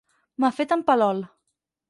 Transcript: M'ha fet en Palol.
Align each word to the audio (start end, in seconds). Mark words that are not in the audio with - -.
M'ha 0.43 0.49
fet 0.61 0.73
en 0.77 0.83
Palol. 0.89 1.23